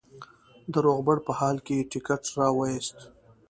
[0.71, 2.97] د روغبړ په حال کې ټکټ را وایست.